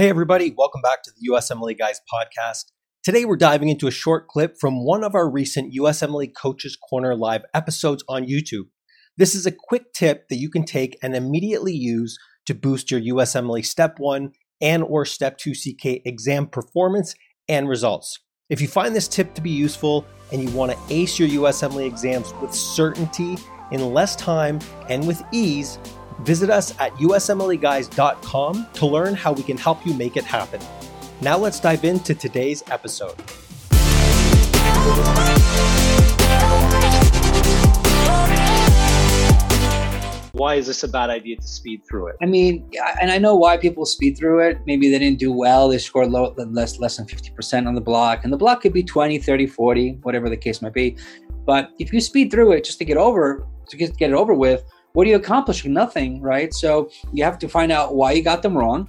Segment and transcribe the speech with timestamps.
[0.00, 2.72] Hey, everybody, welcome back to the USMLE Guys podcast.
[3.02, 7.14] Today, we're diving into a short clip from one of our recent USMLE Coaches Corner
[7.14, 8.68] Live episodes on YouTube.
[9.18, 12.98] This is a quick tip that you can take and immediately use to boost your
[12.98, 14.32] USMLE Step 1
[14.62, 17.14] and or Step 2 CK exam performance
[17.46, 18.20] and results.
[18.48, 21.86] If you find this tip to be useful and you want to ace your USMLE
[21.86, 23.36] exams with certainty
[23.70, 25.78] in less time and with ease,
[26.24, 30.60] Visit us at usmleguys.com to learn how we can help you make it happen.
[31.22, 33.14] Now let's dive into today's episode.
[40.32, 42.16] Why is this a bad idea to speed through it?
[42.22, 44.58] I mean, and I know why people speed through it.
[44.66, 45.68] Maybe they didn't do well.
[45.68, 48.24] They scored low, less, less than 50% on the block.
[48.24, 50.96] And the block could be 20, 30, 40, whatever the case might be.
[51.44, 54.32] But if you speed through it just to get over, to get, get it over
[54.32, 55.72] with, what are you accomplishing?
[55.72, 56.52] Nothing, right?
[56.52, 58.88] So you have to find out why you got them wrong.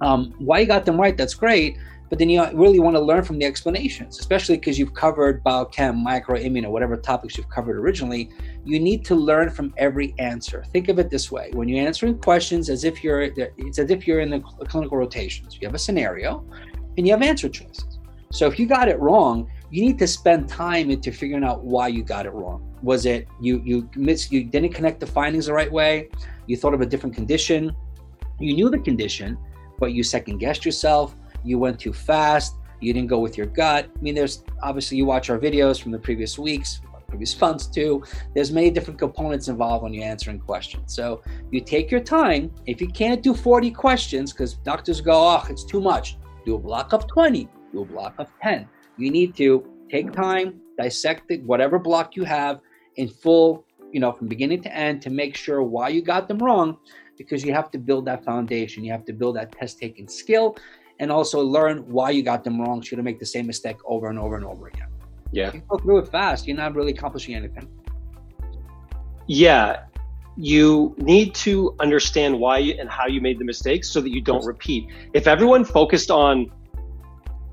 [0.00, 1.76] Um, why you got them right, that's great.
[2.08, 5.94] But then you really want to learn from the explanations, especially because you've covered biochem,
[5.96, 8.30] micro, or whatever topics you've covered originally.
[8.64, 10.64] You need to learn from every answer.
[10.72, 14.08] Think of it this way: when you're answering questions, as if you're it's as if
[14.08, 15.56] you're in the clinical rotations.
[15.60, 16.44] You have a scenario,
[16.98, 18.00] and you have answer choices.
[18.32, 21.88] So if you got it wrong, you need to spend time into figuring out why
[21.88, 22.76] you got it wrong.
[22.82, 26.08] Was it you you missed you didn't connect the findings the right way?
[26.46, 27.74] You thought of a different condition.
[28.38, 29.38] You knew the condition,
[29.78, 31.14] but you second guessed yourself.
[31.44, 32.56] You went too fast.
[32.80, 33.90] You didn't go with your gut.
[33.94, 38.02] I mean, there's obviously you watch our videos from the previous weeks, previous months too.
[38.34, 40.94] There's many different components involved when you're answering questions.
[40.94, 42.50] So you take your time.
[42.66, 46.58] If you can't do 40 questions, because doctors go, oh, it's too much, do a
[46.58, 48.66] block of 20, do a block of 10.
[49.00, 52.60] You need to take time, dissect it, whatever block you have,
[52.96, 56.38] in full, you know, from beginning to end to make sure why you got them
[56.38, 56.76] wrong,
[57.16, 58.84] because you have to build that foundation.
[58.84, 60.56] You have to build that test taking skill
[60.98, 63.78] and also learn why you got them wrong so you don't make the same mistake
[63.86, 64.88] over and over and over again.
[65.32, 65.48] Yeah.
[65.48, 67.68] If you go through it fast, you're not really accomplishing anything.
[69.26, 69.84] Yeah.
[70.36, 74.44] You need to understand why and how you made the mistakes so that you don't
[74.44, 74.88] repeat.
[75.14, 76.50] If everyone focused on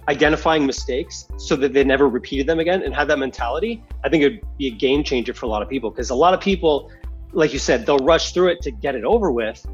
[0.08, 4.24] identifying mistakes so that they never repeated them again and had that mentality, I think
[4.24, 5.90] it'd be a game changer for a lot of people.
[5.90, 6.92] Because a lot of people,
[7.34, 9.66] like you said, they'll rush through it to get it over with.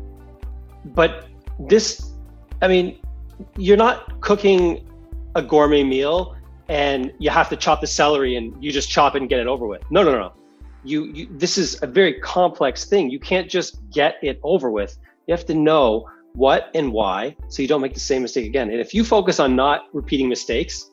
[0.85, 1.27] But
[1.59, 2.11] this,
[2.61, 2.99] I mean,
[3.57, 4.87] you're not cooking
[5.35, 6.35] a gourmet meal
[6.69, 9.47] and you have to chop the celery and you just chop it and get it
[9.47, 9.83] over with.
[9.91, 10.33] No, no, no.
[10.83, 13.09] You, you this is a very complex thing.
[13.09, 14.97] You can't just get it over with.
[15.27, 18.69] You have to know what and why so you don't make the same mistake again.
[18.69, 20.89] And if you focus on not repeating mistakes,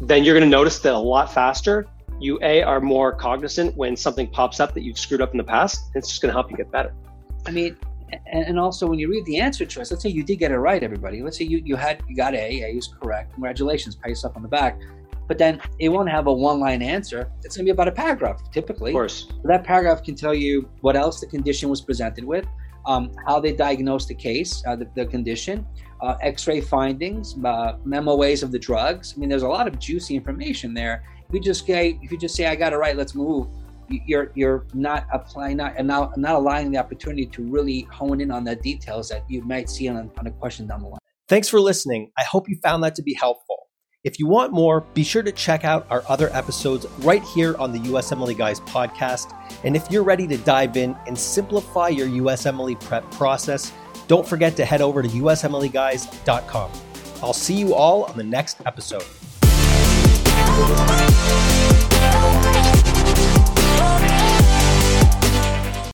[0.00, 1.86] then you're going to notice that a lot faster.
[2.20, 5.44] You a are more cognizant when something pops up that you've screwed up in the
[5.44, 5.90] past.
[5.94, 6.94] It's just going to help you get better.
[7.46, 7.76] I mean,
[8.26, 10.82] and also when you read the answer choice, let's say you did get it right,
[10.82, 11.22] everybody.
[11.22, 13.32] Let's say you, you had you got A, A is correct.
[13.34, 14.78] Congratulations, pat yourself on the back.
[15.28, 17.30] But then it won't have a one-line answer.
[17.42, 18.92] It's going to be about a paragraph, typically.
[18.92, 19.26] Of course.
[19.28, 22.46] So that paragraph can tell you what else the condition was presented with,
[22.86, 25.66] um, how they diagnosed the case, uh, the, the, condition,
[26.00, 29.14] uh, X-ray findings, uh, MOAs of the drugs.
[29.16, 31.02] I mean, there's a lot of juicy information there.
[31.28, 33.48] If you just say, if you just say, "I got it right, let's move,"
[33.88, 38.30] you're you're not applying, not and not, not allowing the opportunity to really hone in
[38.30, 40.98] on the details that you might see on, on a question down the line.
[41.28, 42.10] Thanks for listening.
[42.16, 43.65] I hope you found that to be helpful.
[44.06, 47.72] If you want more, be sure to check out our other episodes right here on
[47.72, 49.36] the USMLE Guys podcast.
[49.64, 53.72] And if you're ready to dive in and simplify your USMLE prep process,
[54.06, 56.70] don't forget to head over to usmleguys.com.
[57.20, 59.02] I'll see you all on the next episode.